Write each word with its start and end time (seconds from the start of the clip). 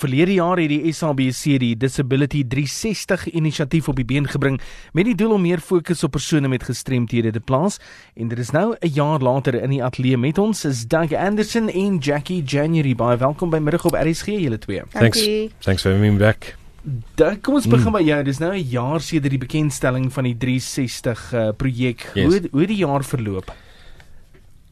Verlede 0.00 0.32
jaar 0.32 0.56
het 0.56 0.70
die 0.72 0.92
SABC 0.96 1.58
die 1.60 1.74
Disability 1.76 2.40
360 2.48 3.26
inisiatief 3.36 3.88
op 3.90 3.98
die 3.98 4.06
been 4.08 4.24
gebring 4.32 4.56
met 4.96 5.04
die 5.04 5.14
doel 5.14 5.34
om 5.36 5.42
meer 5.44 5.60
fokus 5.60 6.00
op 6.06 6.14
persone 6.14 6.48
met 6.48 6.64
gestremthede 6.64 7.34
te 7.34 7.40
plaas. 7.44 7.76
En 8.16 8.30
dit 8.32 8.38
is 8.40 8.50
nou 8.56 8.72
'n 8.80 8.88
jaar 8.94 9.20
later 9.20 9.60
in 9.60 9.70
die 9.70 9.82
ateljee 9.84 10.16
met 10.16 10.38
ons 10.38 10.64
is 10.64 10.86
Doug 10.86 11.12
Anderson 11.12 11.68
en 11.68 11.98
Jackie 11.98 12.42
January. 12.42 12.94
Baie 12.94 13.16
welkom 13.16 13.50
by 13.50 13.58
middag 13.58 13.84
op 13.84 13.92
RSG 13.92 14.26
julle 14.26 14.58
twee. 14.58 14.82
Thanks. 14.88 15.28
Thanks 15.58 15.82
for 15.82 15.92
having 15.92 16.12
me 16.12 16.18
back. 16.18 16.56
Dan 17.14 17.40
kom 17.40 17.54
ons 17.54 17.66
begin 17.66 17.86
mm. 17.86 17.92
by 17.92 18.02
jou. 18.02 18.22
Dis 18.22 18.38
nou 18.38 18.54
'n 18.54 18.68
jaar 18.68 19.00
sedert 19.00 19.30
die 19.30 19.38
bekendstelling 19.38 20.12
van 20.12 20.24
die 20.24 20.36
360 20.36 21.32
uh, 21.32 21.48
projek. 21.56 22.10
Yes. 22.14 22.24
Hoe 22.24 22.48
hoe 22.50 22.66
die 22.66 22.76
jaar 22.76 23.04
verloop? 23.04 23.52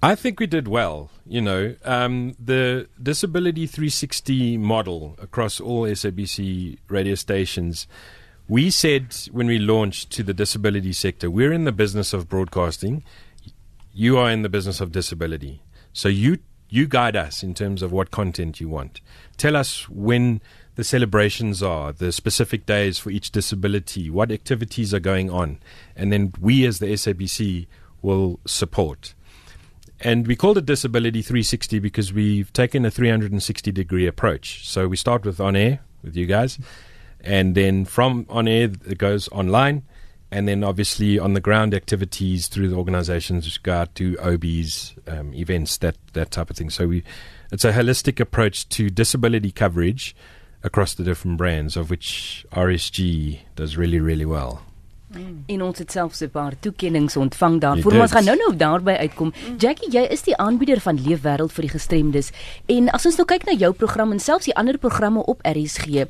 I 0.02 0.14
think 0.14 0.38
we 0.38 0.46
did 0.46 0.68
well. 0.68 1.10
You 1.26 1.40
know, 1.40 1.74
um, 1.84 2.36
the 2.38 2.88
Disability 3.02 3.66
360 3.66 4.56
model 4.56 5.16
across 5.20 5.60
all 5.60 5.82
SABC 5.82 6.78
radio 6.88 7.16
stations. 7.16 7.88
We 8.48 8.70
said 8.70 9.14
when 9.32 9.48
we 9.48 9.58
launched 9.58 10.10
to 10.12 10.22
the 10.22 10.32
disability 10.32 10.92
sector, 10.92 11.30
we're 11.30 11.52
in 11.52 11.64
the 11.64 11.72
business 11.72 12.12
of 12.12 12.28
broadcasting. 12.28 13.02
You 13.92 14.16
are 14.18 14.30
in 14.30 14.42
the 14.42 14.48
business 14.48 14.80
of 14.80 14.92
disability. 14.92 15.62
So 15.92 16.08
you 16.08 16.38
you 16.70 16.86
guide 16.86 17.16
us 17.16 17.42
in 17.42 17.54
terms 17.54 17.82
of 17.82 17.92
what 17.92 18.10
content 18.10 18.60
you 18.60 18.68
want. 18.68 19.00
Tell 19.36 19.56
us 19.56 19.88
when 19.88 20.40
the 20.76 20.84
celebrations 20.84 21.62
are, 21.62 21.92
the 21.92 22.12
specific 22.12 22.66
days 22.66 22.98
for 22.98 23.10
each 23.10 23.32
disability, 23.32 24.10
what 24.10 24.30
activities 24.30 24.92
are 24.92 25.00
going 25.00 25.30
on, 25.30 25.58
and 25.96 26.12
then 26.12 26.32
we 26.38 26.66
as 26.66 26.78
the 26.78 26.86
SABC 26.86 27.66
will 28.02 28.38
support. 28.46 29.14
And 30.00 30.26
we 30.26 30.36
called 30.36 30.58
it 30.58 30.66
Disability 30.66 31.22
360 31.22 31.80
because 31.80 32.12
we've 32.12 32.52
taken 32.52 32.84
a 32.84 32.90
360 32.90 33.72
degree 33.72 34.06
approach. 34.06 34.68
So 34.68 34.86
we 34.86 34.96
start 34.96 35.24
with 35.24 35.40
on 35.40 35.56
air 35.56 35.80
with 36.04 36.16
you 36.16 36.26
guys, 36.26 36.58
and 37.20 37.54
then 37.54 37.84
from 37.84 38.24
on 38.28 38.46
air 38.46 38.70
it 38.86 38.98
goes 38.98 39.28
online, 39.30 39.82
and 40.30 40.46
then 40.46 40.62
obviously 40.62 41.18
on 41.18 41.34
the 41.34 41.40
ground 41.40 41.74
activities 41.74 42.46
through 42.46 42.68
the 42.68 42.76
organizations 42.76 43.44
which 43.44 43.62
go 43.62 43.74
out 43.74 43.94
to 43.96 44.16
OBs, 44.20 44.94
um, 45.08 45.34
events, 45.34 45.78
that, 45.78 45.96
that 46.12 46.30
type 46.30 46.50
of 46.50 46.56
thing. 46.56 46.70
So 46.70 46.86
we, 46.86 47.02
it's 47.50 47.64
a 47.64 47.72
holistic 47.72 48.20
approach 48.20 48.68
to 48.70 48.90
disability 48.90 49.50
coverage 49.50 50.14
across 50.62 50.94
the 50.94 51.02
different 51.02 51.38
brands, 51.38 51.76
of 51.76 51.90
which 51.90 52.46
RSG 52.52 53.40
does 53.56 53.76
really, 53.76 54.00
really 54.00 54.26
well. 54.26 54.62
Mm. 55.08 55.42
En 55.46 55.62
ons 55.62 55.78
het 55.78 55.92
selfs 55.92 56.20
'n 56.20 56.30
paar 56.30 56.54
toekenninge 56.60 57.18
ontvang 57.18 57.60
daarvoor. 57.60 57.92
Ons 57.92 58.10
gaan 58.10 58.24
nou-nou 58.24 58.56
daarby 58.56 58.92
uitkom. 58.92 59.32
Mm. 59.32 59.56
Jackie, 59.56 59.90
jy 59.90 60.02
is 60.10 60.22
die 60.22 60.36
aanbieder 60.36 60.80
van 60.80 61.00
Leefwêreld 61.00 61.52
vir 61.52 61.62
die 61.62 61.70
gestremdes. 61.70 62.30
En 62.66 62.90
as 62.90 63.06
ons 63.06 63.16
nou 63.16 63.26
kyk 63.26 63.44
na 63.44 63.52
jou 63.52 63.72
program 63.72 64.12
en 64.12 64.20
selfs 64.20 64.44
die 64.44 64.54
ander 64.54 64.78
programme 64.78 65.24
op 65.24 65.40
RSG, 65.42 66.04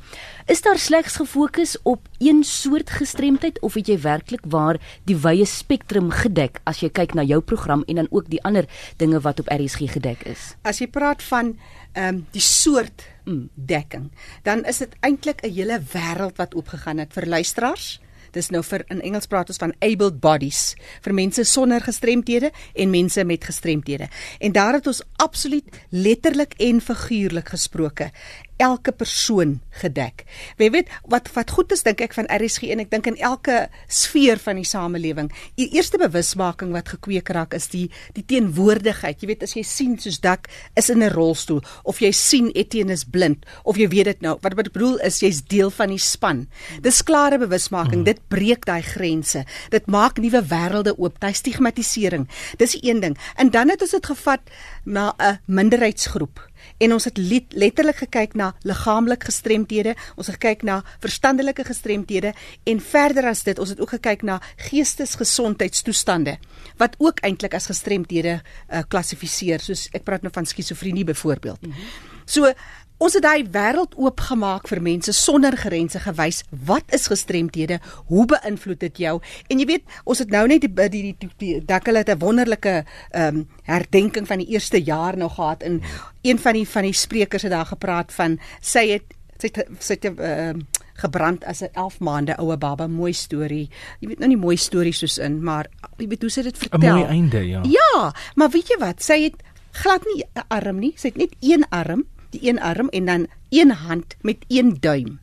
is 0.45 0.61
daar 0.61 0.77
slegs 0.77 1.15
gefokus 1.15 1.77
op 1.83 1.99
een 2.17 2.43
soort 2.43 2.89
gestremdheid 2.89 3.59
of 3.59 3.73
het 3.73 3.87
jy 3.87 3.99
werklik 3.99 4.41
waar 4.43 4.77
die 5.03 5.17
wye 5.17 5.45
spektrum 5.45 6.11
gedek 6.11 6.59
as 6.63 6.79
jy 6.79 6.89
kyk 6.89 7.13
na 7.13 7.23
jou 7.23 7.41
program 7.41 7.83
en 7.87 7.95
dan 7.95 8.07
ook 8.09 8.29
die 8.29 8.43
ander 8.43 8.65
dinge 8.97 9.19
wat 9.19 9.39
op 9.39 9.47
RSG 9.47 9.91
gedek 9.91 10.23
is? 10.23 10.55
As 10.61 10.79
jy 10.79 10.87
praat 10.87 11.23
van 11.23 11.57
ehm 11.93 12.15
um, 12.15 12.25
die 12.31 12.41
soort 12.41 13.03
mm, 13.25 13.49
dekking, 13.55 14.11
dan 14.43 14.65
is 14.65 14.77
dit 14.77 14.95
eintlik 14.99 15.41
'n 15.43 15.53
hele 15.53 15.81
wêreld 15.93 16.37
wat 16.37 16.55
oopgegaan 16.55 16.97
het 16.97 17.13
vir 17.13 17.25
luisteraars 17.25 17.99
Dis 18.35 18.49
nou 18.53 18.63
vir 18.63 18.85
in 18.89 19.01
Engels 19.01 19.27
praat 19.27 19.49
ons 19.49 19.61
van 19.61 19.73
abled 19.85 20.19
bodies 20.21 20.75
vir 21.05 21.13
mense 21.13 21.43
sonder 21.43 21.81
gestremthede 21.81 22.51
en 22.75 22.91
mense 22.93 23.23
met 23.23 23.45
gestremthede. 23.45 24.09
En 24.39 24.51
daar 24.51 24.79
het 24.79 24.87
ons 24.87 25.01
absoluut 25.15 25.81
letterlik 25.89 26.53
en 26.59 26.81
figuurlik 26.81 27.49
gesproke 27.55 28.11
elke 28.59 28.91
persoon 28.91 29.59
gedek. 29.79 30.25
Jy 30.59 30.69
weet 30.73 30.89
wat 31.09 31.29
wat 31.35 31.51
goed 31.55 31.71
is 31.71 31.85
dink 31.85 32.01
ek 32.03 32.15
van 32.17 32.27
RSG 32.27 32.69
en 32.73 32.83
ek 32.83 32.91
dink 32.91 33.07
in 33.07 33.17
elke 33.23 33.69
sfeer 33.87 34.39
van 34.43 34.59
die 34.59 34.67
samelewing. 34.67 35.29
Die 35.59 35.69
eerste 35.77 35.99
bewusmaking 36.01 36.73
wat 36.75 36.91
gekweek 36.91 37.31
raak 37.35 37.55
is 37.55 37.69
die 37.71 37.87
die 38.17 38.25
teenwoordigheid. 38.27 39.21
Jy 39.21 39.31
weet 39.31 39.45
as 39.47 39.55
jy 39.55 39.63
sien 39.67 39.95
soos 40.01 40.19
dak 40.23 40.49
is 40.75 40.89
in 40.91 41.03
'n 41.03 41.13
rolstoel 41.15 41.63
of 41.83 42.01
jy 42.03 42.11
sien 42.11 42.51
Etienne 42.51 42.91
is 42.91 43.05
blind 43.05 43.45
of 43.63 43.77
jy 43.77 43.87
weet 43.87 44.05
dit 44.05 44.21
nou. 44.21 44.37
Wat 44.41 44.53
wat 44.53 44.67
ek 44.67 44.73
bedoel 44.73 44.99
is 45.07 45.21
jy's 45.21 45.41
deel 45.41 45.71
van 45.71 45.89
die 45.89 45.97
span. 45.97 46.47
Dis 46.81 47.01
klare 47.03 47.39
bewusmaking. 47.39 48.03
Mm. 48.03 48.03
Dit 48.03 48.27
breek 48.27 48.65
daai 48.65 48.83
grense. 48.83 49.45
Dit 49.69 49.87
maak 49.87 50.19
nuwe 50.19 50.43
wêrelde 50.43 50.97
oop. 50.97 51.19
Daai 51.19 51.33
stigmatisering. 51.33 52.27
Dis 52.57 52.77
een 52.81 52.99
ding. 52.99 53.17
En 53.37 53.49
dan 53.49 53.69
het 53.69 53.81
ons 53.81 53.91
dit 53.91 54.05
gevat 54.05 54.41
na 54.83 55.13
'n 55.17 55.39
minderheidsgroep 55.45 56.48
en 56.77 56.93
ons 56.93 57.05
het 57.05 57.17
letterlik 57.53 58.03
gekyk 58.05 58.35
na 58.39 58.53
liggaamlik 58.67 59.23
gestremthede, 59.29 59.95
ons 60.15 60.27
het 60.27 60.37
gekyk 60.39 60.63
na 60.63 60.81
verstandelike 60.99 61.63
gestremthede 61.63 62.33
en 62.63 62.81
verder 62.81 63.29
as 63.31 63.43
dit, 63.43 63.59
ons 63.59 63.69
het 63.69 63.79
ook 63.79 63.95
gekyk 63.97 64.23
na 64.27 64.39
geestesgesondheidstoestande 64.69 66.37
wat 66.79 66.95
ook 66.97 67.19
eintlik 67.27 67.53
as 67.53 67.67
gestremthede 67.67 68.39
uh, 68.39 68.83
klassifiseer, 68.87 69.59
soos 69.59 69.87
ek 69.91 70.05
praat 70.07 70.23
nou 70.23 70.31
van 70.33 70.47
skizofrenie 70.47 71.03
byvoorbeeld. 71.03 71.61
Mm 71.61 71.71
-hmm. 71.71 72.17
So 72.29 72.53
Ons 72.99 73.15
het 73.15 73.23
daai 73.23 73.45
wêreld 73.47 73.93
oopgemaak 73.95 74.65
vir 74.67 74.81
mense 74.83 75.13
sonder 75.15 75.55
grense 75.55 76.01
gewys. 76.03 76.41
Wat 76.67 76.83
is 76.95 77.07
gestremthede? 77.07 77.77
Hoe 78.11 78.25
beïnvloed 78.27 78.81
dit 78.81 78.99
jou? 79.05 79.13
En 79.47 79.61
jy 79.61 79.67
weet, 79.69 79.85
ons 80.03 80.19
het 80.19 80.33
nou 80.33 80.41
net 80.51 80.65
die 80.65 80.71
die 80.91 81.03
die, 81.05 81.13
die, 81.21 81.29
die 81.39 81.51
Dakkel 81.65 81.95
het 81.95 82.09
'n 82.09 82.19
wonderlike 82.19 82.83
ehm 83.11 83.37
um, 83.37 83.47
herdenking 83.63 84.27
van 84.27 84.43
die 84.43 84.51
eerste 84.51 84.83
jaar 84.83 85.17
nog 85.17 85.35
gehad 85.35 85.63
en 85.63 85.81
een 86.21 86.39
van 86.39 86.53
die 86.53 86.67
van 86.67 86.83
die 86.83 86.93
sprekers 86.93 87.43
het 87.43 87.51
daar 87.51 87.71
gepraat 87.71 88.11
van 88.13 88.39
sy 88.59 88.87
het 88.89 89.15
sy 89.37 89.47
het, 89.47 89.67
sy 89.79 89.93
het 89.93 90.05
ehm 90.05 90.19
uh, 90.19 90.63
gebrand 90.99 91.45
as 91.45 91.61
'n 91.61 91.71
11 91.73 91.99
maande 91.99 92.35
oue 92.37 92.57
baba 92.57 92.87
mooi 92.87 93.13
storie. 93.13 93.69
Jy 93.99 94.07
weet 94.07 94.19
nou 94.19 94.27
nie 94.27 94.37
mooi 94.37 94.57
stories 94.57 94.97
soos 94.99 95.17
in, 95.17 95.43
maar 95.43 95.67
jy 95.97 96.07
weet 96.07 96.21
hoe 96.21 96.29
sy 96.29 96.41
dit 96.41 96.57
vertel. 96.57 96.79
'n 96.79 96.99
Mooi 96.99 97.03
einde, 97.05 97.47
ja. 97.47 97.61
Ja, 97.63 98.13
maar 98.35 98.49
weet 98.49 98.67
jy 98.67 98.77
wat? 98.79 99.03
Sy 99.03 99.23
het 99.23 99.35
glad 99.71 100.03
nie 100.05 100.23
'n 100.35 100.43
arm 100.47 100.79
nie. 100.79 100.93
Sy 100.95 101.07
het 101.07 101.17
net 101.17 101.35
een 101.39 101.63
arm 101.69 102.05
die 102.35 102.43
een 102.49 102.59
arm 102.59 102.89
en 102.89 103.05
dan 103.05 103.27
een 103.49 103.71
hand 103.71 104.15
met 104.21 104.45
een 104.47 104.77
duim. 104.79 105.19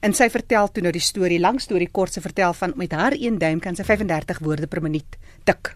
En 0.00 0.14
sy 0.14 0.28
vertel 0.30 0.70
toe 0.70 0.84
nou 0.84 0.92
die 0.94 1.02
storie, 1.02 1.40
lang 1.40 1.60
storie 1.62 1.88
kort 1.90 2.14
se 2.14 2.22
vertel 2.22 2.54
van 2.54 2.74
met 2.76 2.92
haar 2.92 3.16
een 3.18 3.38
duim 3.38 3.60
kan 3.60 3.76
sy 3.76 3.86
35 3.86 4.38
woorde 4.44 4.70
per 4.70 4.82
minuut 4.82 5.18
tik. 5.48 5.74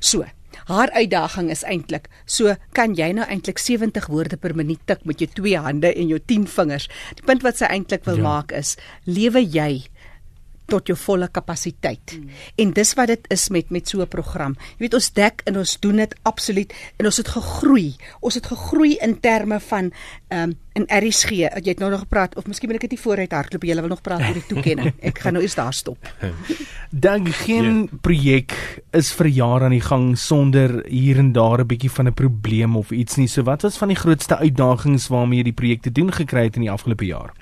So, 0.00 0.24
haar 0.70 0.90
uitdaging 0.94 1.50
is 1.50 1.64
eintlik, 1.66 2.08
so 2.24 2.54
kan 2.72 2.94
jy 2.96 3.10
nou 3.16 3.26
eintlik 3.28 3.58
70 3.58 4.06
woorde 4.12 4.38
per 4.40 4.54
minuut 4.56 4.80
tik 4.86 5.04
met 5.04 5.20
jou 5.20 5.28
twee 5.34 5.58
hande 5.60 5.92
en 5.92 6.08
jou 6.08 6.20
10 6.20 6.46
vingers. 6.48 6.88
Die 7.18 7.26
punt 7.26 7.44
wat 7.44 7.60
sy 7.60 7.68
eintlik 7.68 8.06
wil 8.08 8.22
ja. 8.22 8.26
maak 8.28 8.54
is, 8.56 8.76
lewe 9.04 9.42
jy 9.44 9.84
tot 10.66 10.86
jou 10.86 10.96
volle 10.98 11.28
kapasiteit. 11.28 12.16
Mm. 12.18 12.28
En 12.56 12.72
dis 12.72 12.94
wat 12.94 13.06
dit 13.12 13.30
is 13.34 13.48
met 13.48 13.70
met 13.70 13.88
so 13.88 14.00
'n 14.00 14.08
program. 14.08 14.56
Jy 14.76 14.78
weet 14.78 14.94
ons 14.94 15.12
dek 15.12 15.42
en 15.44 15.58
ons 15.58 15.80
doen 15.80 15.96
dit 15.96 16.14
absoluut 16.22 16.74
en 16.96 17.04
ons 17.04 17.16
het 17.16 17.28
gegroei. 17.28 17.96
Ons 18.20 18.34
het 18.34 18.46
gegroei 18.46 18.96
in 19.00 19.20
terme 19.20 19.60
van 19.60 19.92
ehm 20.28 20.42
um, 20.42 20.58
in 20.74 20.86
RSG. 20.90 21.30
Jy 21.30 21.70
het 21.70 21.78
nou 21.78 21.90
nog 21.90 22.02
gepraat 22.02 22.34
of 22.36 22.46
miskien 22.46 22.70
moet 22.70 22.82
ek 22.82 22.90
dit 22.90 23.00
vooruit 23.00 23.32
hardloop. 23.32 23.64
Jy 23.64 23.74
wil 23.78 23.92
nog 23.92 24.02
praat 24.02 24.24
oor 24.26 24.34
die 24.34 24.46
toekenning. 24.48 24.94
Ek 25.08 25.20
gaan 25.22 25.36
nou 25.36 25.42
eers 25.44 25.54
daar 25.54 25.72
stop. 25.72 25.98
Dan 26.90 27.28
geen 27.32 27.64
yeah. 27.64 27.90
Ja. 27.92 27.98
projek 28.00 28.56
is 28.90 29.12
vir 29.12 29.26
jare 29.26 29.64
aan 29.64 29.76
die 29.76 29.84
gang 29.84 30.18
sonder 30.18 30.80
hier 30.88 31.18
en 31.18 31.32
daar 31.32 31.60
'n 31.60 31.66
bietjie 31.66 31.90
van 31.90 32.08
'n 32.08 32.14
probleem 32.14 32.76
of 32.76 32.90
iets 32.90 33.16
nie. 33.16 33.28
So 33.28 33.42
wat 33.42 33.62
was 33.62 33.78
van 33.78 33.88
die 33.88 33.96
grootste 33.96 34.36
uitdagings 34.36 35.08
waarmee 35.08 35.38
jy 35.38 35.44
die 35.44 35.60
projek 35.60 35.82
te 35.82 35.92
doen 35.92 36.12
gekry 36.12 36.44
het 36.44 36.56
in 36.56 36.66
die 36.66 36.70
afgelope 36.70 37.06
jaar? 37.06 37.32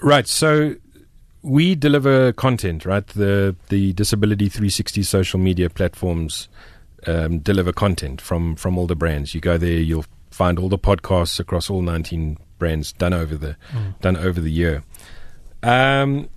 Right, 0.00 0.28
so 0.28 0.74
we 1.42 1.74
deliver 1.74 2.32
content, 2.32 2.84
right? 2.84 3.06
The 3.06 3.54
the 3.68 3.92
Disability 3.92 4.48
360 4.48 5.02
social 5.02 5.40
media 5.40 5.68
platforms 5.68 6.48
um, 7.06 7.40
deliver 7.40 7.72
content 7.72 8.20
from 8.20 8.56
from 8.56 8.78
all 8.78 8.86
the 8.86 8.96
brands. 8.96 9.34
You 9.34 9.40
go 9.40 9.58
there, 9.58 9.72
you'll 9.72 10.06
find 10.30 10.58
all 10.58 10.68
the 10.68 10.78
podcasts 10.78 11.38
across 11.38 11.68
all 11.68 11.82
19 11.82 12.38
brands 12.58 12.92
done 12.92 13.12
over 13.12 13.36
the 13.36 13.56
mm. 13.72 14.00
done 14.00 14.16
over 14.16 14.40
the 14.40 14.50
year. 14.50 14.82
Um, 15.62 16.28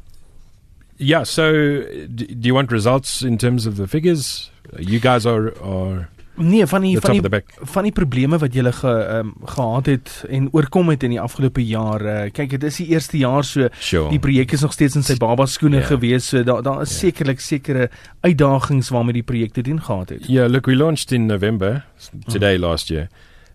yeah. 0.97 1.23
So, 1.23 1.83
do, 1.83 2.07
do 2.07 2.47
you 2.47 2.55
want 2.55 2.71
results 2.71 3.21
in 3.21 3.37
terms 3.37 3.65
of 3.65 3.77
the 3.77 3.87
figures? 3.87 4.49
You 4.77 4.99
guys 4.99 5.25
are 5.25 5.57
are 5.61 6.09
Nee, 6.35 6.65
van 6.67 6.81
die 6.81 6.99
van 6.99 7.19
die, 7.21 7.41
van 7.71 7.83
die 7.87 7.91
probleme 7.95 8.37
wat 8.37 8.53
jy 8.53 8.71
ge, 8.71 8.93
um, 9.17 9.33
gehad 9.45 9.85
het 9.85 10.09
en 10.29 10.49
oorkom 10.51 10.89
het 10.91 11.03
in 11.03 11.15
die 11.15 11.21
afgelope 11.21 11.63
jaar. 11.63 12.01
Uh, 12.01 12.31
kyk, 12.31 12.49
dit 12.49 12.63
is 12.63 12.79
die 12.81 12.87
eerste 12.91 13.17
jaar 13.17 13.43
so 13.43 13.69
sure. 13.79 14.09
die 14.11 14.19
projek 14.19 14.51
is 14.51 14.61
nog 14.61 14.73
steeds 14.73 14.95
in 14.95 15.03
sy 15.03 15.15
baba 15.21 15.45
skoene 15.45 15.79
yeah. 15.79 15.87
gewees. 15.87 16.27
So 16.27 16.43
daar 16.43 16.63
daar 16.63 16.81
is 16.83 16.91
yeah. 16.91 16.99
sekerlik 17.07 17.39
sekere 17.39 17.89
uitdagings 18.21 18.89
waarmee 18.89 19.21
die 19.21 19.23
projek 19.23 19.53
te 19.53 19.61
doen 19.61 19.81
gehad 19.81 20.09
het. 20.09 20.27
Yeah, 20.27 20.49
look, 20.51 20.65
we 20.65 20.75
launched 20.75 21.11
in 21.11 21.25
November 21.25 21.85
today 22.27 22.57
mm. 22.57 22.61
last 22.61 22.89
year. 22.89 23.07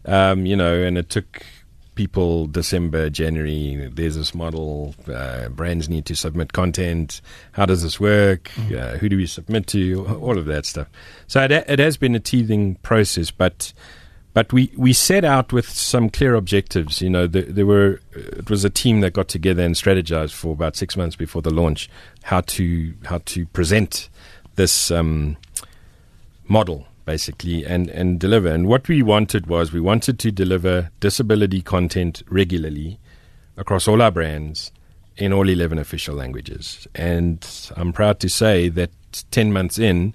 Um, 0.05 0.47
you 0.47 0.57
know, 0.57 0.87
and 0.87 0.97
it 0.97 1.11
took 1.11 1.45
people 1.95 2.47
December, 2.47 3.11
January. 3.11 3.91
There's 3.93 4.17
this 4.17 4.35
model. 4.35 4.95
Uh, 5.13 5.49
brands 5.49 5.89
need 5.89 6.07
to 6.07 6.17
submit 6.17 6.53
content. 6.53 7.21
How 7.53 7.67
does 7.67 7.83
this 7.83 8.01
work? 8.01 8.51
Mm. 8.55 8.79
Uh, 8.79 8.97
who 8.99 9.09
do 9.09 9.17
we 9.17 9.27
submit 9.27 9.67
to? 9.69 10.07
All 10.21 10.39
of 10.39 10.47
that 10.47 10.67
stuff. 10.67 10.89
So 11.27 11.43
it, 11.43 11.51
it 11.51 11.79
has 11.79 11.97
been 11.97 12.15
a 12.15 12.21
teething 12.21 12.77
process, 12.77 13.31
but 13.31 13.73
but 14.33 14.53
we, 14.53 14.73
we 14.77 14.93
set 14.93 15.25
out 15.25 15.53
with 15.53 15.69
some 15.69 16.09
clear 16.09 16.35
objectives. 16.35 17.03
You 17.03 17.11
know, 17.11 17.27
there, 17.27 17.43
there 17.43 17.67
were 17.67 18.01
it 18.13 18.49
was 18.49 18.65
a 18.65 18.71
team 18.71 19.01
that 19.01 19.13
got 19.13 19.29
together 19.29 19.63
and 19.63 19.75
strategized 19.75 20.33
for 20.33 20.53
about 20.53 20.77
six 20.77 20.97
months 20.97 21.17
before 21.17 21.43
the 21.43 21.51
launch 21.51 21.91
how 22.23 22.43
to 22.43 22.95
how 23.05 23.19
to 23.27 23.47
present 23.47 24.09
this 24.55 24.91
um, 24.91 25.37
model 26.47 26.87
basically 27.11 27.67
and 27.67 27.91
and 27.91 28.21
deliver. 28.21 28.49
And 28.57 28.69
what 28.69 28.89
we 28.89 29.03
wanted 29.03 29.47
was 29.47 29.73
we 29.73 29.81
wanted 29.81 30.17
to 30.21 30.31
deliver 30.31 30.91
disability 31.01 31.61
content 31.61 32.23
regularly 32.29 32.99
across 33.57 33.89
all 33.89 34.01
our 34.01 34.13
brands 34.13 34.71
in 35.17 35.33
all 35.33 35.49
11 35.49 35.79
official 35.79 36.15
languages. 36.15 36.87
And 36.95 37.39
I'm 37.77 37.93
proud 37.93 38.21
to 38.21 38.29
say 38.29 38.69
that 38.71 38.91
10 39.33 39.53
months 39.53 39.77
in, 39.79 40.15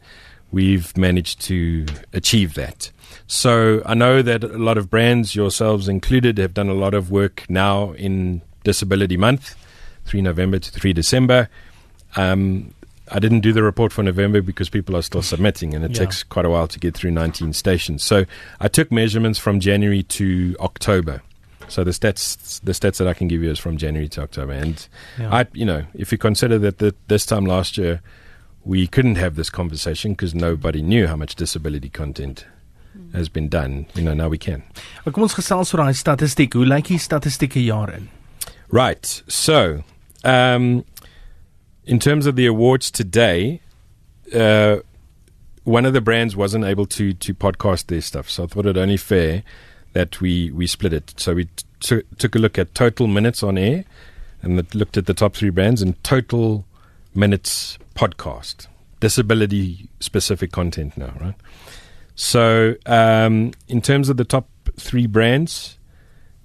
we've 0.52 0.98
managed 0.98 1.42
to 1.42 1.86
achieve 2.14 2.54
that. 2.54 2.92
So 3.28 3.82
I 3.86 3.94
know 3.94 4.22
that 4.22 4.44
a 4.44 4.58
lot 4.70 4.78
of 4.78 4.90
brands, 4.90 5.36
yourselves 5.36 5.88
included, 5.88 6.38
have 6.38 6.54
done 6.54 6.70
a 6.70 6.80
lot 6.86 6.94
of 6.94 7.12
work 7.12 7.46
now 7.50 7.92
in 7.92 8.42
Disability 8.64 9.18
Month, 9.18 9.56
3 10.06 10.22
November 10.22 10.60
to 10.60 10.72
3 10.72 10.94
December. 10.94 11.50
Um, 12.16 12.74
I 13.12 13.20
didn't 13.20 13.42
do 13.42 13.54
the 13.54 13.64
report 13.64 13.94
for 13.94 14.04
November 14.04 14.42
because 14.42 14.70
people 14.70 14.96
are 14.96 15.02
still 15.02 15.22
submitting, 15.22 15.74
and 15.74 15.86
it 15.86 15.92
yeah. 15.92 16.00
takes 16.00 16.24
quite 16.24 16.46
a 16.46 16.50
while 16.50 16.68
to 16.68 16.80
get 16.80 16.96
through 16.96 17.12
19 17.12 17.54
stations. 17.54 18.04
So 18.04 18.26
I 18.60 18.68
took 18.68 18.92
measurements 18.92 19.40
from 19.40 19.60
January 19.60 20.04
to 20.04 20.56
October. 20.60 21.22
So 21.68 21.84
the 21.84 21.92
stats, 21.92 22.60
the 22.62 22.74
stats 22.74 22.98
that 22.98 23.08
I 23.08 23.14
can 23.14 23.28
give 23.28 23.42
you 23.42 23.50
is 23.50 23.60
from 23.60 23.78
January 23.78 24.08
to 24.10 24.22
October, 24.22 24.54
and 24.54 24.88
yeah. 25.20 25.34
I, 25.34 25.48
you 25.54 25.66
know, 25.66 25.86
if 25.94 26.12
you 26.12 26.18
consider 26.18 26.60
that 26.60 26.78
the, 26.78 26.96
this 27.08 27.26
time 27.26 27.46
last 27.46 27.78
year 27.78 28.02
we 28.66 28.88
couldn't 28.88 29.16
have 29.16 29.36
this 29.36 29.50
conversation 29.50 30.14
because 30.14 30.34
nobody 30.34 30.82
knew 30.82 31.08
how 31.08 31.16
much 31.16 31.36
disability 31.36 31.90
content 31.90 32.46
has 33.14 33.30
been 33.30 33.48
done. 33.48 33.86
You 33.94 34.02
know, 34.02 34.14
now 34.14 34.28
we 34.28 34.38
can. 34.38 34.64
Kom 35.06 35.24
ons 35.24 35.36
gesels 35.38 35.74
oor 35.74 35.84
daai 35.84 35.94
statistiek. 35.96 36.54
Hoe 36.58 36.66
lyk 36.66 36.90
die 36.90 37.00
statistieke 37.02 37.62
jaar 37.62 37.94
in? 37.94 38.10
Right. 38.74 39.22
So, 39.28 39.84
um 40.26 40.84
in 41.86 42.00
terms 42.00 42.26
of 42.26 42.36
the 42.36 42.46
awards 42.46 42.92
today, 42.92 43.62
uh 44.34 44.78
one 45.64 45.86
of 45.86 45.94
the 45.94 46.02
brands 46.02 46.36
wasn't 46.36 46.64
able 46.64 46.86
to 46.86 47.14
to 47.14 47.34
podcast 47.34 47.88
their 47.88 48.02
stuff. 48.02 48.30
So 48.30 48.44
I 48.44 48.48
thought 48.48 48.66
it 48.66 48.78
only 48.78 48.98
fair 48.98 49.44
that 49.94 50.22
we 50.22 50.52
we 50.52 50.68
split 50.68 50.94
it. 50.94 51.14
So 51.18 51.36
we 51.36 51.48
t- 51.80 52.04
took 52.18 52.36
a 52.36 52.40
look 52.40 52.58
at 52.58 52.76
total 52.76 53.08
minutes 53.08 53.44
on 53.44 53.58
air 53.58 53.86
and 54.42 54.76
looked 54.76 54.98
at 54.98 55.08
the 55.08 55.14
top 55.14 55.36
3 55.36 55.50
brands 55.50 55.82
and 55.82 56.02
total 56.04 56.66
minutes 57.16 57.80
podcast. 57.96 58.68
Disability 59.00 59.90
specific 60.00 60.52
content 60.52 60.98
now, 60.98 61.14
right? 61.20 61.36
So, 62.16 62.76
um, 62.86 63.52
in 63.68 63.82
terms 63.82 64.08
of 64.08 64.18
the 64.18 64.24
top 64.24 64.48
three 64.80 65.06
brands, 65.06 65.78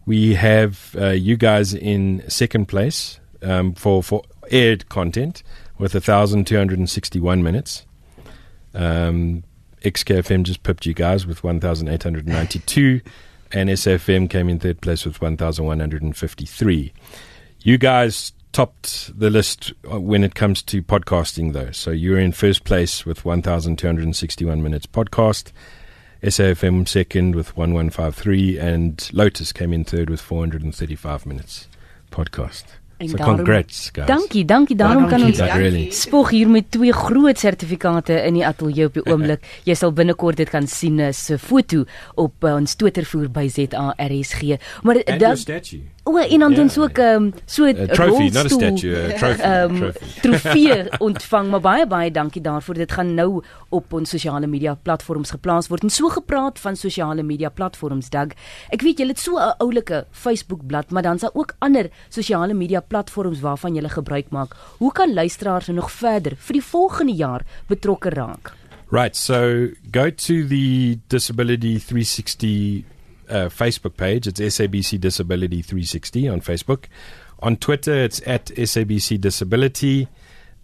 we 0.05 0.35
have 0.35 0.97
uh, 0.99 1.11
you 1.11 1.37
guys 1.37 1.73
in 1.75 2.29
second 2.29 2.67
place 2.67 3.21
um, 3.43 3.75
for 3.75 4.03
for 4.03 4.23
aired 4.50 4.88
content 4.88 5.43
with 5.79 5.94
1,261 5.94 7.43
minutes. 7.43 7.87
Um, 8.75 9.44
XKFM 9.82 10.43
just 10.43 10.62
pipped 10.62 10.87
you 10.87 10.94
guys 10.94 11.26
with 11.26 11.43
1,892, 11.43 13.00
and 13.52 13.70
SFM 13.70 14.29
came 14.29 14.49
in 14.49 14.58
third 14.58 14.81
place 14.81 15.05
with 15.05 15.20
1,153. 15.20 16.93
You 17.62 17.79
guys 17.79 18.32
topped 18.52 19.19
the 19.19 19.31
list 19.31 19.73
uh, 19.91 20.00
when 20.00 20.25
it 20.25 20.35
comes 20.35 20.62
to 20.62 20.82
podcasting, 20.82 21.52
though. 21.52 21.70
So 21.70 21.91
you're 21.91 22.19
in 22.19 22.32
first 22.32 22.64
place 22.64 23.06
with 23.06 23.25
1,261 23.25 24.62
minutes 24.62 24.87
podcast. 24.87 25.52
SAFM 26.23 26.87
second 26.87 27.35
with 27.35 27.56
1153, 27.56 28.58
and 28.58 29.11
Lotus 29.14 29.52
came 29.52 29.73
in 29.73 29.85
third 29.85 30.11
with 30.11 30.20
435 30.20 31.25
minutes 31.25 31.67
podcast. 32.11 32.64
En 33.00 33.08
so 33.08 33.17
daarom, 33.17 33.37
congrats 33.37 33.88
guys. 33.93 34.06
Dankie, 34.06 34.44
dankie. 34.44 34.76
Daarom 34.76 35.06
kan 35.08 35.23
ons 35.25 35.38
really. 35.38 35.87
spog 35.91 36.31
hier 36.31 36.49
met 36.49 36.67
twee 36.70 36.93
groot 36.93 37.38
sertifikate 37.38 38.12
in 38.12 38.37
die 38.37 38.44
ateljee 38.47 38.91
op 38.91 38.99
die 38.99 39.05
oomblik. 39.12 39.47
Jy 39.64 39.76
sal 39.81 39.94
binnekort 39.97 40.37
dit 40.37 40.52
kan 40.52 40.69
sien 40.69 41.00
as 41.00 41.23
'n 41.32 41.41
foto 41.41 41.87
op 42.20 42.44
uh, 42.44 42.58
ons 42.61 42.76
Twittervoer 42.76 43.31
by 43.32 43.49
ZARSG. 43.49 44.61
Maar 44.85 45.00
dat. 45.17 45.49
O, 46.05 46.17
en 46.17 46.38
dan 46.38 46.55
doen 46.55 46.69
so 46.69 46.85
'n 46.85 47.00
um, 47.00 47.32
so 47.44 47.64
'n 47.64 47.87
trophy, 47.87 48.29
not 48.32 48.44
a 48.44 48.49
statue, 48.49 48.97
a 48.97 49.17
trophy. 49.19 49.43
Um, 49.43 49.93
trofee 50.23 50.88
ontvang, 51.08 51.50
maar 51.50 51.61
baie 51.61 51.87
baie 51.87 52.11
dankie 52.11 52.43
daarvoor. 52.43 52.75
Dit 52.75 52.93
gaan 52.93 53.14
nou 53.14 53.43
op 53.69 53.93
ons 53.93 54.11
sosiale 54.11 54.47
media 54.47 54.75
platforms 54.75 55.31
geplaas 55.31 55.69
word. 55.69 55.82
En 55.82 55.91
so 55.91 56.08
gepraat 56.08 56.58
van 56.58 56.76
sosiale 56.76 57.23
media 57.23 57.49
platforms, 57.49 58.08
Doug. 58.08 58.32
Ek 58.69 58.82
weet 58.82 58.99
julle 58.99 59.11
het 59.11 59.19
so 59.19 59.37
'n 59.37 59.55
oulike 59.58 60.06
Facebook 60.11 60.67
bladsy, 60.67 60.93
maar 60.93 61.02
dan 61.02 61.14
is 61.14 61.20
daar 61.20 61.35
ook 61.35 61.55
ander 61.58 61.91
sosiale 62.08 62.55
media 62.55 62.81
platforms 62.91 63.41
waarvan 63.45 63.77
jy 63.79 63.89
gebruik 63.89 64.31
maak. 64.35 64.57
Hoe 64.79 64.93
kan 64.93 65.15
luisteraars 65.15 65.71
nog 65.71 65.91
verder 65.95 66.37
vir 66.37 66.59
die 66.59 66.65
volgende 66.65 67.15
jaar 67.15 67.47
betrokke 67.71 68.11
raak? 68.11 68.55
Right, 68.91 69.17
so 69.17 69.69
go 69.93 70.11
to 70.11 70.45
the 70.45 70.99
disability 71.09 71.79
360 71.79 72.85
uh, 73.31 73.49
Facebook 73.49 73.97
page. 73.97 74.27
It's 74.27 74.41
SABC 74.41 74.99
Disability 74.99 75.63
360 75.63 76.29
on 76.29 76.41
Facebook. 76.41 76.87
On 77.39 77.57
Twitter, 77.57 77.95
it's 77.95 78.21
at 78.27 78.47
SABC 78.47 79.21
Disability. 79.21 80.09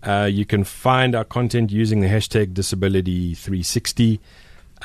Uh, 0.03 0.29
you 0.31 0.45
can 0.45 0.65
find 0.65 1.15
our 1.15 1.25
content 1.25 1.71
using 1.71 2.01
the 2.01 2.09
hashtag 2.09 2.53
Disability360. 2.53 4.19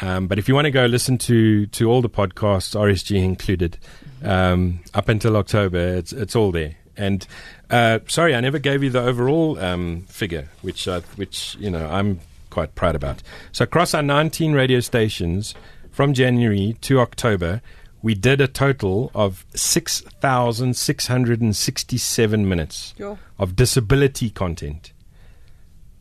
Um, 0.02 0.28
but 0.28 0.40
if 0.40 0.48
you 0.48 0.56
want 0.56 0.66
to 0.66 0.72
go 0.72 0.86
listen 0.86 1.18
to 1.18 1.66
to 1.66 1.90
all 1.90 2.02
the 2.02 2.10
podcasts, 2.10 2.76
RSG 2.76 3.24
included, 3.24 3.78
um, 4.24 4.80
up 4.94 5.10
until 5.10 5.36
October, 5.36 5.80
it's 5.80 6.14
it's 6.14 6.36
all 6.36 6.52
there. 6.52 6.76
And 6.98 7.26
uh, 7.70 8.00
sorry, 8.08 8.36
I 8.36 8.42
never 8.42 8.60
gave 8.60 8.84
you 8.84 8.90
the 8.90 9.02
overall 9.02 9.58
um, 9.60 10.02
figure, 10.04 10.50
which 10.62 10.88
uh, 10.88 11.02
which 11.16 11.56
you 11.60 11.70
know 11.70 11.90
I'm 11.90 12.20
quite 12.50 12.76
proud 12.76 12.96
about. 12.96 13.24
So 13.52 13.64
across 13.64 13.94
our 13.94 14.04
19 14.04 14.54
radio 14.54 14.80
stations, 14.82 15.56
from 15.92 16.14
January 16.14 16.78
to 16.82 17.00
October, 17.00 17.62
we 18.02 18.16
did 18.16 18.42
a 18.42 18.48
total 18.48 19.12
of 19.14 19.46
6,667 19.56 22.50
minutes 22.50 22.94
Yo. 22.98 23.20
of 23.38 23.56
disability 23.56 24.30
content. 24.30 24.92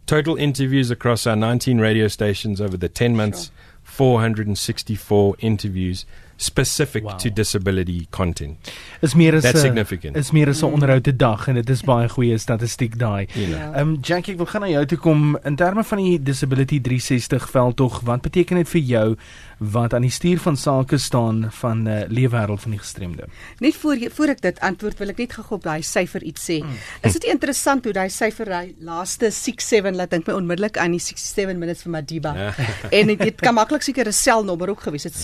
Total 0.07 0.35
interviews 0.37 0.91
across 0.91 1.27
our 1.27 1.37
19 1.37 1.79
radio 1.79 2.09
stations 2.09 2.61
over 2.61 2.77
the 2.77 2.89
10 2.89 3.17
months, 3.17 3.45
sure. 3.45 3.53
464 3.83 5.37
interviews 5.41 6.05
specific 6.41 7.05
wow. 7.05 7.19
to 7.19 7.31
disability 7.31 8.07
content. 8.11 8.57
Is 9.03 9.15
meer 9.15 9.37
as 9.37 9.45
significant. 9.61 10.17
Is 10.17 10.31
meer 10.33 10.49
as 10.49 10.63
'n 10.63 10.67
mm. 10.67 10.73
onderhoude 10.73 11.17
dag 11.17 11.49
en 11.49 11.55
dit 11.55 11.71
is 11.71 11.83
baie 11.83 12.09
goeie 12.09 12.39
statistiek 12.39 12.99
daai. 12.99 13.27
Ehm 13.37 13.77
um, 13.77 13.99
Jackie, 14.01 14.33
ek 14.33 14.41
wil 14.41 14.49
gaan 14.49 14.65
na 14.65 14.69
jou 14.69 14.87
toe 14.87 14.99
kom 14.99 15.37
in 15.45 15.57
terme 15.57 15.85
van 15.85 15.99
die 15.99 16.23
Disability 16.23 16.81
360 16.81 17.51
veldtog. 17.51 18.01
Wat 18.09 18.23
beteken 18.23 18.57
dit 18.57 18.69
vir 18.69 18.81
jou 18.81 19.17
wat 19.61 19.95
aan 19.95 20.07
die 20.07 20.11
stuur 20.11 20.41
van 20.41 20.57
sake 20.57 20.99
staan 20.99 21.51
van 21.53 21.87
uh, 21.87 22.09
leefwêreld 22.09 22.61
van 22.61 22.71
die 22.71 22.81
gestremde? 22.81 23.29
Net 23.59 23.77
voor 23.77 23.97
voor 24.11 24.33
ek 24.33 24.41
dit 24.41 24.61
antwoord, 24.61 24.99
wil 24.99 25.13
ek 25.13 25.19
net 25.19 25.33
gou 25.37 25.45
op 25.51 25.63
daai 25.63 25.83
syfer 25.83 26.23
iets 26.23 26.49
sê. 26.49 26.61
Mm. 26.65 26.81
Is 27.05 27.13
dit 27.13 27.25
interessant 27.29 27.85
hoe 27.85 27.93
daai 27.93 28.09
syfer 28.09 28.49
daai 28.49 28.75
laaste 28.81 29.31
67 29.31 29.93
laat 29.97 30.11
dink 30.11 30.27
my 30.27 30.39
onmiddellik 30.41 30.81
aan 30.81 30.97
die 30.97 31.03
67 31.05 31.59
minutes 31.59 31.85
vir 31.85 31.93
Madiba. 31.93 32.35
Ja. 32.35 32.51
en 32.99 33.13
dit 33.13 33.41
kan 33.41 33.55
maklik 33.55 33.85
seker 33.85 34.09
'n 34.09 34.17
selnommer 34.17 34.71
ook 34.71 34.81
gewees 34.89 35.05
het 35.05 35.15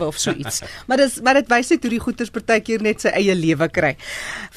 6667 0.00 0.08
of 0.08 0.18
so 0.18 0.32
iets. 0.32 0.62
maar 0.88 0.96
dis 0.96 1.20
maar 1.20 1.40
dit 1.40 1.48
wys 1.52 1.70
net 1.70 1.86
hoe 1.86 1.94
die 1.96 2.02
goeters 2.02 2.34
partykeer 2.34 2.82
net 2.82 3.04
sy 3.04 3.12
eie 3.14 3.34
lewe 3.34 3.68
kry. 3.68 3.94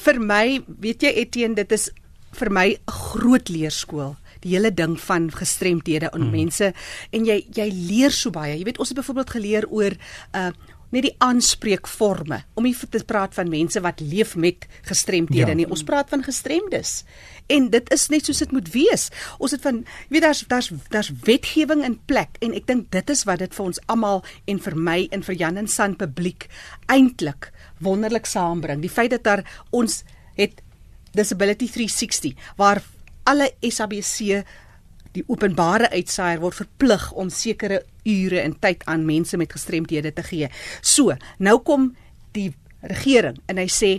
Vir 0.06 0.20
my, 0.20 0.60
weet 0.80 1.06
jy 1.06 1.14
Etienne, 1.24 1.58
dit 1.60 1.72
is 1.72 1.90
vir 2.34 2.50
my 2.50 2.68
'n 2.74 2.90
groot 2.90 3.48
leerskool 3.48 4.16
die 4.44 4.52
hele 4.52 4.72
ding 4.74 4.98
van 5.00 5.30
gestremdhede 5.32 6.10
aan 6.12 6.28
mm. 6.28 6.34
mense 6.34 6.72
en 7.16 7.24
jy 7.24 7.40
jy 7.56 7.68
leer 7.72 8.12
so 8.12 8.30
baie. 8.34 8.58
Jy 8.58 8.68
weet 8.68 8.78
ons 8.78 8.92
het 8.92 8.98
byvoorbeeld 9.00 9.36
geleer 9.36 9.68
oor 9.70 9.96
uh 10.36 10.52
net 10.92 11.06
die 11.06 11.14
aanspreekforme 11.24 12.42
om 12.58 12.66
nie 12.66 12.74
te 12.74 13.02
praat 13.06 13.34
van 13.36 13.50
mense 13.50 13.80
wat 13.84 14.02
leef 14.04 14.34
met 14.36 14.66
gestremdhede 14.88 15.54
ja. 15.54 15.58
nie. 15.58 15.68
Ons 15.70 15.84
praat 15.86 16.10
van 16.12 16.24
gestremdes 16.24 17.02
en 17.52 17.68
dit 17.72 17.92
is 17.92 18.08
net 18.12 18.28
soos 18.28 18.40
dit 18.44 18.52
moet 18.56 18.68
wees. 18.72 19.08
Ons 19.38 19.56
het 19.56 19.64
van 19.64 19.82
jy 19.84 20.16
weet 20.16 20.26
daar's 20.26 20.44
daar's 20.50 20.70
daar's 20.92 21.12
wetgewing 21.26 21.84
in 21.84 21.98
plek 22.08 22.38
en 22.44 22.56
ek 22.56 22.68
dink 22.70 22.90
dit 22.94 23.14
is 23.14 23.24
wat 23.28 23.42
dit 23.44 23.54
vir 23.54 23.66
ons 23.66 23.80
almal 23.92 24.24
en 24.50 24.60
vir 24.66 24.78
my 24.90 24.98
en 25.12 25.24
vir 25.26 25.40
Jan 25.40 25.60
en 25.60 25.70
San 25.70 25.96
publiek 26.00 26.48
eintlik 26.92 27.50
wonderlik 27.84 28.26
saambring. 28.26 28.82
Die 28.84 28.92
feit 28.92 29.12
dat 29.16 29.24
daar 29.24 29.44
ons 29.70 30.02
het 30.38 30.62
Disability 31.14 31.68
360 31.70 32.34
waar 32.58 32.82
alle 33.24 33.52
SABC 33.62 34.44
die 35.14 35.24
openbare 35.30 35.90
uitsaaier 35.94 36.42
word 36.42 36.58
verplig 36.58 37.06
om 37.12 37.30
sekere 37.30 37.82
ure 38.04 38.40
en 38.42 38.56
tyd 38.60 38.82
aan 38.90 39.06
mense 39.06 39.38
met 39.40 39.52
gestremdhede 39.54 40.12
te 40.12 40.24
gee. 40.26 40.50
So, 40.82 41.14
nou 41.38 41.58
kom 41.62 41.92
die 42.36 42.50
regering 42.82 43.38
en 43.46 43.60
hy 43.62 43.68
sê 43.70 43.96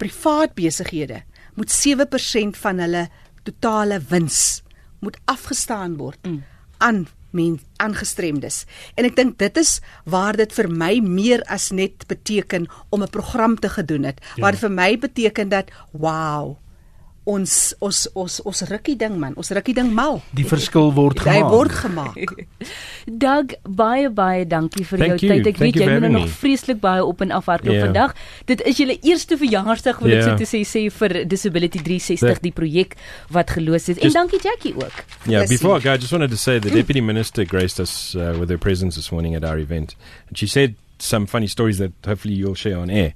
privaat 0.00 0.56
besighede 0.56 1.22
moet 1.56 1.72
7% 1.72 2.58
van 2.60 2.82
hulle 2.84 3.06
totale 3.46 4.00
wins 4.10 4.62
moet 5.04 5.16
afgestaan 5.30 5.96
word 6.00 6.20
mm. 6.26 6.42
aan 6.84 7.06
mens 7.36 7.60
aangestremdes. 7.82 8.64
En 8.96 9.04
ek 9.04 9.16
dink 9.18 9.34
dit 9.40 9.58
is 9.60 9.78
waar 10.08 10.36
dit 10.38 10.52
vir 10.56 10.68
my 10.72 10.94
meer 11.04 11.42
as 11.52 11.68
net 11.68 12.06
beteken 12.08 12.64
om 12.88 13.02
'n 13.04 13.12
program 13.12 13.58
te 13.60 13.68
gedoen 13.68 14.08
het. 14.08 14.20
Ja. 14.36 14.42
Waar 14.42 14.56
vir 14.56 14.72
my 14.72 14.98
beteken 14.98 15.48
dat 15.48 15.70
wow, 15.92 16.56
ons 17.26 17.52
ons 17.82 18.00
ons 18.14 18.34
ons 18.46 18.60
rukkie 18.70 18.94
ding 18.98 19.16
man, 19.18 19.34
ons 19.40 19.48
rukkie 19.58 19.74
ding 19.74 19.88
mal. 19.94 20.20
Die 20.38 20.44
verskil 20.46 20.92
word 20.94 21.18
gemaak. 21.24 21.34
Hy 21.34 21.50
word 21.50 21.74
gemaak. 21.74 22.44
Doug, 23.24 23.54
baie 23.66 24.10
baie 24.14 24.44
dankie 24.46 24.86
vir 24.86 25.02
Thank 25.02 25.24
jou 25.24 25.32
tyd. 25.32 25.50
Ek 25.50 25.60
weet 25.62 25.80
jy 25.82 25.88
moet 25.90 26.14
nog 26.14 26.30
vreeslik 26.38 26.80
baie 26.84 27.02
op 27.04 27.24
en 27.26 27.34
af 27.34 27.50
hardloop 27.50 27.74
yeah. 27.74 27.88
vandag. 27.88 28.14
Dit 28.50 28.62
is 28.70 28.78
julle 28.78 28.98
eerste 29.02 29.38
verjaarsdag 29.40 30.00
wil 30.04 30.14
yeah. 30.14 30.22
ek 30.22 30.30
so 30.30 30.44
te 30.44 30.48
sê 30.52 30.62
sê 30.70 30.84
vir 31.00 31.16
Disability 31.26 31.82
360 31.82 32.38
the, 32.38 32.46
die 32.46 32.54
projek 32.54 32.96
wat 33.34 33.50
geloos 33.58 33.90
het. 33.90 33.98
Just, 33.98 34.14
en 34.14 34.22
dankie 34.22 34.42
Jackie 34.46 34.76
ook. 34.78 35.04
Yeah, 35.26 35.42
yes, 35.42 35.50
before 35.56 35.80
I 35.80 35.82
go, 35.82 35.98
I 35.98 35.98
just 35.98 36.14
wanted 36.14 36.30
to 36.30 36.38
say 36.38 36.60
the 36.62 36.70
deputy 36.70 37.02
minister 37.02 37.44
graced 37.44 37.82
us 37.82 38.14
uh, 38.14 38.36
with 38.38 38.54
her 38.54 38.58
presence 38.58 38.94
this 38.94 39.10
morning 39.10 39.34
at 39.34 39.44
our 39.44 39.58
event. 39.58 39.96
And 40.28 40.38
she 40.38 40.46
said 40.46 40.78
some 40.98 41.26
funny 41.26 41.50
stories 41.50 41.78
that 41.78 41.92
hopefully 42.06 42.34
you'll 42.34 42.54
share 42.54 42.78
on 42.78 42.88
air. 42.88 43.14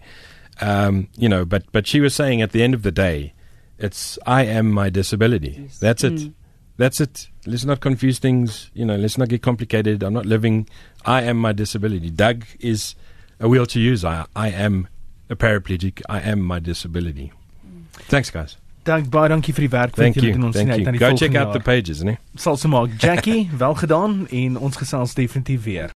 Um, 0.60 1.06
you 1.16 1.28
know, 1.28 1.44
but 1.44 1.62
but 1.70 1.86
she 1.86 2.00
was 2.00 2.12
saying 2.14 2.42
at 2.42 2.50
the 2.50 2.62
end 2.62 2.74
of 2.74 2.82
the 2.82 2.92
day 2.92 3.32
It's 3.80 4.18
I 4.26 4.44
am 4.44 4.70
my 4.70 4.90
disability. 4.90 5.56
Yes. 5.62 5.78
That's 5.78 6.04
it. 6.04 6.12
Mm. 6.12 6.34
That's 6.76 7.00
it. 7.00 7.28
Let's 7.46 7.64
not 7.64 7.80
confuse 7.80 8.18
things. 8.18 8.70
You 8.74 8.84
know, 8.84 8.96
let's 8.96 9.18
not 9.18 9.28
get 9.28 9.42
complicated. 9.42 10.02
I'm 10.02 10.14
not 10.14 10.26
living. 10.26 10.68
I 11.04 11.22
am 11.22 11.38
my 11.38 11.52
disability. 11.52 12.10
Doug 12.10 12.44
is 12.58 12.94
a 13.38 13.48
wheelchair 13.48 13.82
user. 13.82 14.08
I, 14.08 14.26
I 14.36 14.48
am 14.50 14.88
a 15.28 15.36
paraplegic. 15.36 16.02
I 16.08 16.20
am 16.20 16.40
my 16.40 16.58
disability. 16.58 17.32
Mm. 17.66 17.84
Thanks, 18.08 18.30
guys. 18.30 18.56
Dank 18.82 19.10
baie 19.12 19.28
dankie 19.28 19.52
vir 19.52 19.66
die 19.66 19.72
werk 19.74 19.96
wat 19.98 20.16
julle 20.16 20.32
doen 20.32 20.46
ons 20.48 20.56
sien 20.56 20.70
uit 20.70 20.80
na 20.80 20.92
die 20.94 21.00
volgende. 21.00 21.18
Go 21.18 21.20
check 21.20 21.34
out 21.36 21.50
jaar. 21.50 21.56
the 21.56 21.60
pages, 21.60 22.00
né? 22.02 22.16
Sal 22.40 22.56
se 22.56 22.68
maak. 22.68 22.96
Jackie, 23.00 23.50
wel 23.64 23.74
gedaan 23.74 24.26
en 24.28 24.56
ons 24.56 24.76
gesels 24.76 25.14
definitief 25.14 25.64
weer. 25.64 25.88